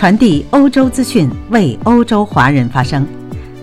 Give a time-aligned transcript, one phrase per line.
[0.00, 3.06] 传递欧洲资讯，为欧洲华人发声。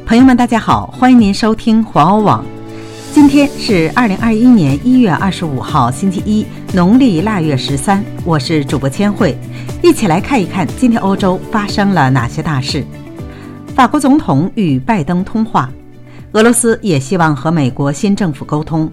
[0.06, 2.46] 朋友们，大家好，欢迎您收听华欧网。
[3.12, 6.46] 今天是二零二一年一月二十五号，星期一，
[6.76, 8.06] 农历腊月十三。
[8.24, 9.36] 我是主播千惠，
[9.82, 12.86] 一起来看一看今天欧洲发生了哪些大事。
[13.74, 15.68] 法国总统与拜登通话，
[16.34, 18.88] 俄罗斯也希望和美国新政府沟通。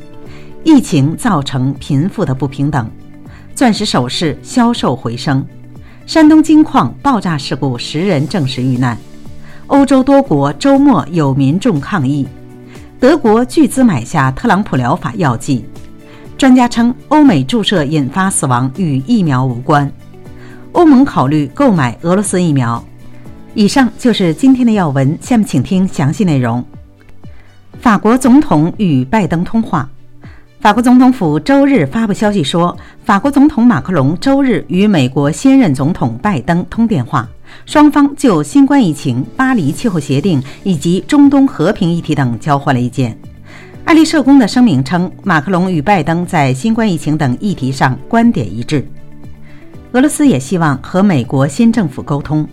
[0.63, 2.91] 疫情造成贫富的不平等，
[3.55, 5.47] 钻石首饰销售回升。
[6.07, 8.97] 山东金矿爆炸事故，十人证实遇难。
[9.69, 12.29] 欧洲多国周末有民众抗议。
[13.01, 15.65] 德国巨资买下特朗普疗法药剂。
[16.37, 19.91] 专家称，欧美注射引发死亡与疫苗无关。
[20.73, 22.85] 欧盟考虑购买俄罗斯疫苗。
[23.55, 26.63] 以上就是今天的要闻，下面请听详细内容。
[27.81, 29.89] 法国总统与拜登通话。
[30.65, 37.29] 法国总统府周日发布消息说，法国总统马克龙周日与美国新任总统拜登通电话，
[37.67, 43.15] 双方就新冠疫情、巴黎气候协定以及中东和平议题等交换了意见。
[43.85, 48.89] 爱丽舍宫的声明称，马克龙与拜登在新冠疫情等议题上观点一致。
[49.93, 52.49] 俄罗斯也希望和美国新政府沟通。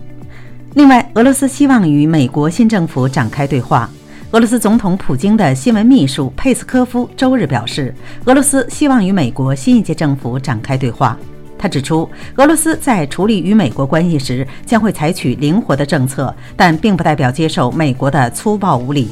[0.74, 3.88] 另外，俄罗斯希望与美国新政府展开对话。
[4.32, 7.94] 俄罗斯总统普京的新闻秘书佩斯科夫周日表示，
[8.24, 11.18] 俄罗斯希望与美国新一届政府展开对话。
[11.58, 19.10] 他指出，俄罗斯在处理与美国关系时将会采取灵活的政策，但并不代表接受美国的粗暴无礼。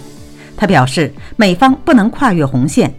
[0.56, 2.90] 他表示，美方不能跨越红线。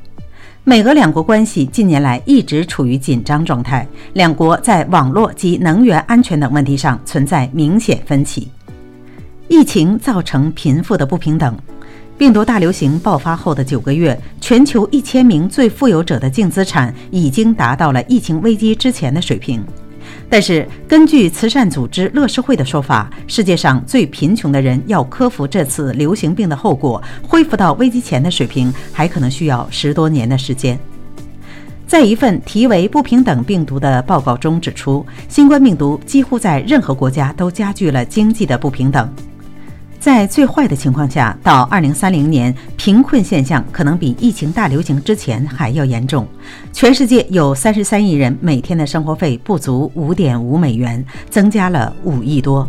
[0.63, 8.47] 美俄两国关系近年来一直处于紧张状态，两国在网络及能源安全等问题上存在明显分歧。
[9.51, 11.53] 疫情造成贫富的不平等。
[12.17, 19.61] 病毒大流行爆发后的九个月，全球一千名最富有者的净资产已经达到了疫情危机之前的水平。
[20.29, 30.79] 但是，根据慈善组织乐施会的说法，世界上最贫穷的人要克服这次流行病的后果，恢复到危机前的水平，还可能需要十多年的时间。
[31.85, 39.13] 在一份题为《不平等病毒》的报告中指出，新冠病毒几乎在任何国家都加剧了经济的不平等。
[40.01, 46.27] 在最坏的情况下，到二零三零年，贫困现象可能比疫情大流行之前还要严重。
[46.73, 52.67] 全世界有三十三亿人每天的生活费不足五点五美元，增加了五亿多。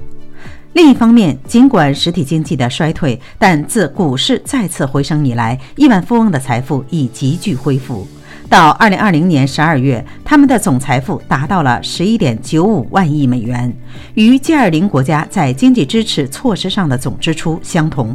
[0.74, 8.06] 另一方面，尽管实体经济的衰退，但自股市再次回升以来，亿万富翁的财富已急剧恢复。
[8.52, 13.74] 到二零二零年十二月，他们的总财富达到了十一点九五万亿美元，
[14.12, 18.14] 与 G20 国家在经济支持措施上的总支出相同。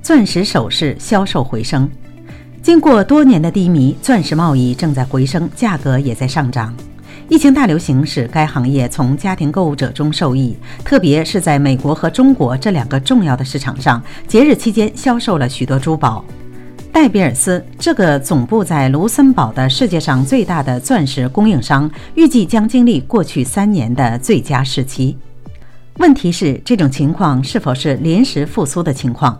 [0.00, 1.86] 钻石首饰销售回升，
[2.62, 6.74] 经过多年的低迷，钻石贸易正在回升，价格也在上涨。
[7.28, 16.24] 疫情大流行使该行业从家庭购物者中受益，特别是在美国和中国这两个重要的市场上，节日期间销售了许多珠宝。
[16.96, 25.14] 戴比尔斯这个总部在卢森堡的世界上最大的钻石供应商，预计将经历过去三年的最佳时期。
[25.98, 29.38] 问题是，这种情况是否是临时复苏的情况？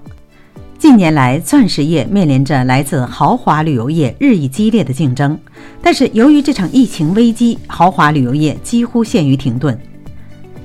[0.79, 5.39] 近年来，钻石业面临着来自豪华旅游业日益激烈的竞争，
[5.81, 9.75] 但是由于这场疫情危机，豪华旅游业几乎陷于停顿。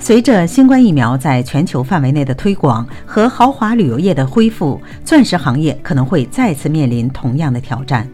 [0.02, 8.08] 随着新冠疫苗在全球范围内的推广和豪华旅游业的恢复，钻石行业可能会再次面临同样的挑战。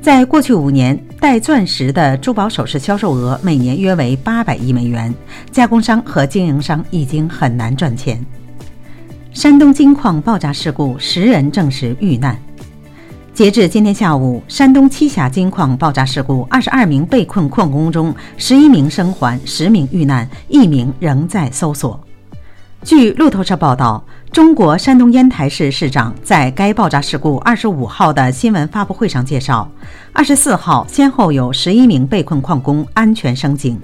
[0.00, 5.14] 在过去五年，带钻石的珠宝首饰销售额每年约为八百亿美元，
[5.52, 8.18] 加工商和经营商已经很难赚钱。
[9.30, 12.34] 山东金矿爆炸事故，十人证实遇难。
[13.32, 21.98] 截至今天下午，山东栖霞金矿爆炸事故，二十二名被困矿工中，十一名生还，十名遇难，一名仍在搜索。
[22.82, 29.70] 据路透社报道，中国山东烟台市市长在该爆炸事故二十五号的新闻发布会上介绍，
[30.12, 33.78] 二十四号先后有十一名被困矿工安全升井，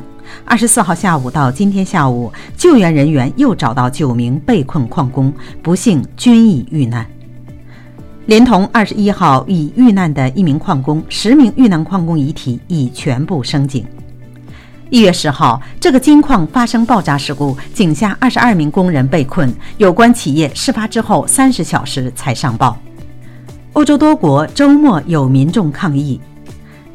[0.44, 5.32] 二十四号下午到今天下午，救援人员又找到九名被困矿工，
[5.62, 7.06] 不幸均已遇难。
[8.26, 13.86] 连同二十一号已遇难的一名矿工，十名遇难矿工遗体已全部升井。
[14.90, 19.52] 一月十号，这个金矿发生爆炸事故，井下二十二名工人被困。
[19.78, 22.76] 有关企业事发之后三十小时才上报。
[23.74, 26.20] 欧洲多国周末有民众抗议，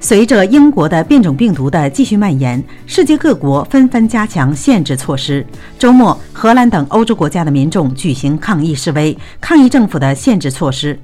[0.01, 5.45] 随着英国的变种病毒的继续蔓延，世界各国纷纷加强限制措施。
[5.79, 10.99] 周末，荷兰等欧洲国家的民众举行抗议示威，抗议政府的限制措施。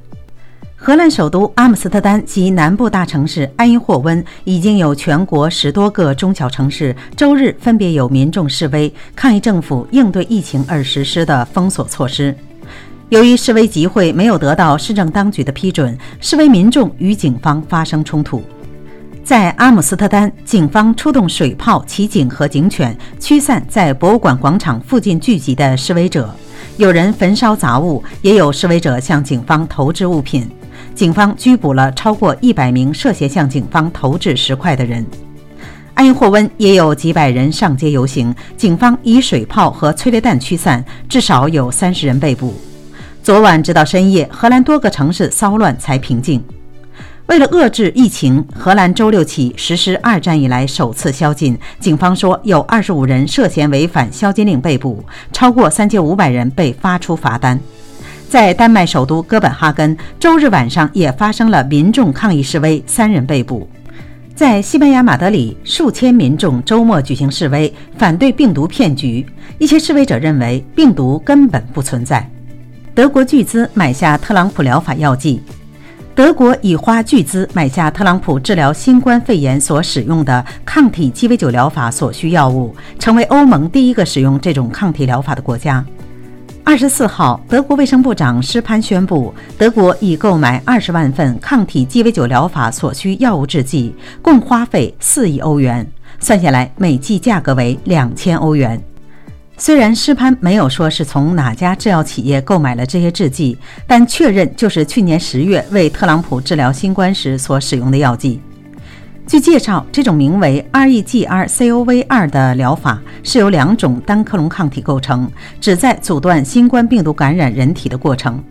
[0.75, 12.33] 荷兰首都阿姆斯特丹及南部大城市埃因霍温已经有全国十多个中小城市周日分别有民众示威，抗议政府应对疫情而实施的封锁措施。
[13.09, 18.43] 由于示威集会没有得到市政当局的批准，示威民众与警方发生冲突。
[19.23, 26.33] 在阿姆斯特丹，警方出动水炮、骑警和警犬驱散在博物馆广场附近聚集的示威者。
[26.77, 30.47] 有人焚烧杂物，也有示威者向警方投掷物品。
[30.93, 35.03] 警方拘捕了超过一百名涉嫌向警方投掷石块的人。
[35.95, 42.53] 埃因霍温也有几百人上街游行，警方以水炮和催泪弹驱散，至少有三十人被捕。
[43.23, 46.43] 昨晚直到深夜，荷兰多个城市骚乱才平静。
[47.27, 51.57] 为了遏制疫情，荷兰周六起实施二战以来首次宵禁。
[51.77, 55.03] 警方说，有二十五人涉嫌违反宵禁令被捕，
[55.33, 57.59] 超过三千五百人被发出罚单。
[58.29, 63.69] 在丹麦首都哥本哈根，周日晚上也发生了民众抗议示威，三人被捕。
[64.33, 69.25] 在西班牙马德里，数千民众周末举行示威，反对病毒骗局。
[69.57, 72.25] 一些示威者认为病毒根本不存在。
[72.95, 75.41] 德国巨资买下特朗普疗法药剂。
[76.17, 85.85] 德国已花巨资买下特朗普治疗新冠肺炎所使用的抗体鸡尾酒疗法所需药物，成为欧盟第一个使用这种抗体疗法的国家。
[86.63, 95.87] 二十四号，德国卫生部长施潘宣布，德国已购买二十万份抗体鸡尾酒疗法所需药物制剂，共花费四亿欧元，
[96.19, 98.83] 算下来每剂价格为两千欧元。
[99.59, 103.57] 虽然施潘没有说是从哪家制药企业购买了这些制剂，
[103.87, 108.39] 但确认就是去年十月为特朗普治疗新冠时所使用的药剂。
[109.25, 118.41] 据介绍，这种名为 REGR-CoV2 的疗法是由两种单克隆抗体构成，旨在阻断新冠病毒感染人体的过程。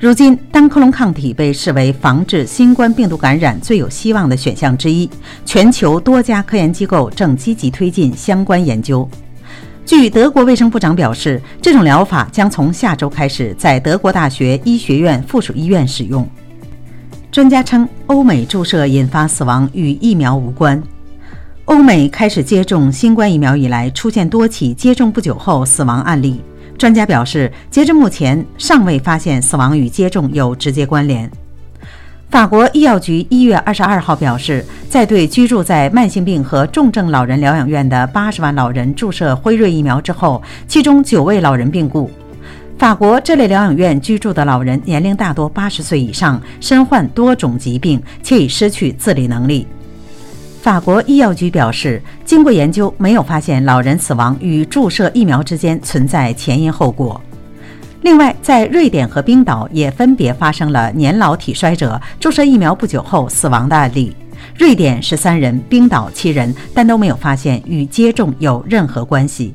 [0.00, 5.08] 如今，单克隆抗体被视为防治新冠病毒感染最有希望的选项之一，
[5.46, 9.08] 全球多家科研机构正积极推进相关研究。
[9.92, 16.26] 据德国卫生部长表示，这种疗法将从下周开始在德国大学医学院附属医院使用。
[17.30, 20.82] 专家称，欧美注射引发死亡与疫苗无关。
[21.66, 26.40] 欧美开始接种新冠疫苗以来，出现多起接种不久后死亡案例。
[26.78, 31.30] 专家表示，截至目前，尚未发现死亡与接种有直接关联。
[32.32, 42.10] 法国医药局一月二十二号表示，在对居住在慢性病和重症老人疗养院的八十万老人注射辉瑞疫苗之后，其中九位老人病故。
[42.78, 49.66] 法国这类疗养院居住的老人年龄大多八十岁以上，身患多种疾病，且已失去自理能力。
[50.62, 57.20] 法国医药局表示，经过研究，没有发现老人死亡与注射疫苗之间存在前因后果。
[58.02, 64.14] 另外，在瑞典和冰岛也分别发生了年老体衰者注射疫苗不久后死亡的案例。
[64.58, 69.54] 瑞典十三人，冰岛七人，但都没有发现与接种有任何关系。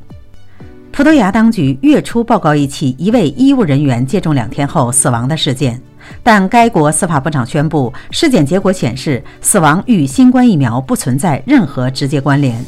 [0.90, 5.78] 葡萄牙当局月初报告一起一位医务人员接种两天后死亡的事件，
[6.22, 12.64] 但该国司法部长宣布，尸检结果显示死亡与新冠疫苗不存在任何直接关联。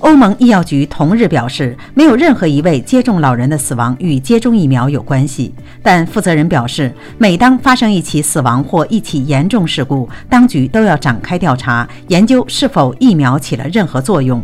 [0.00, 5.54] 欧盟医药局同日表示，没有任何一位接种老人的死亡与接种疫苗有关系。
[5.82, 14.42] 但负责人表示，每当发生一起死亡或一起严重事故，当局都要展开调查，研究是否疫苗起了任何作用。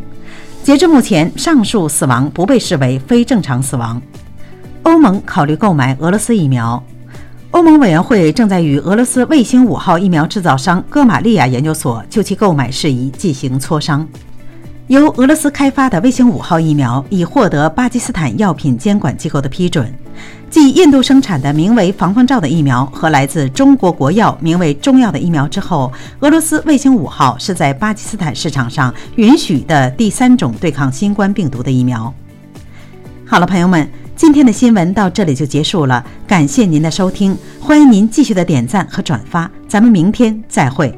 [0.62, 4.00] 截至目前，上述死亡不被视为非正常死亡。
[4.84, 6.82] 欧盟考虑购买俄罗斯疫苗。
[7.50, 14.08] 欧盟委员会正在与俄罗斯卫星五号疫苗制造商戈马利亚研究所就其购买事宜进行磋商。
[14.92, 19.90] 由俄罗斯开发的卫星五号疫苗已获得巴基斯坦药品监管机构的批准。
[20.50, 32.12] 继印度生产的名为“防风罩”的疫苗和来自中国国药名为“中药”的疫苗之后，俄罗斯卫星五号是在巴基斯坦市场上允许的第三种对抗新冠病毒的疫苗。
[33.24, 40.94] 好了，朋友们，今天的新闻到这里就结束了，感谢您的收听，欢迎您继续的点赞和转发，咱们明天再会。